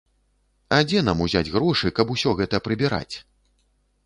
[0.77, 3.15] А дзе нам узяць грошы, каб усё гэта прыбіраць?